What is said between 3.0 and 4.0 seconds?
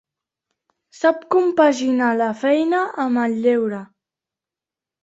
amb el lleure.